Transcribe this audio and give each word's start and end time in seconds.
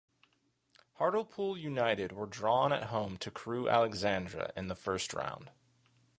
Hartlepool 0.93 1.59
United 1.59 2.11
were 2.11 2.25
drawn 2.25 2.71
at 2.73 2.85
home 2.85 3.17
to 3.17 3.29
Crewe 3.29 3.69
Alexandra 3.69 4.51
in 4.55 4.67
the 4.67 4.73
first 4.73 5.13
round. 5.13 5.51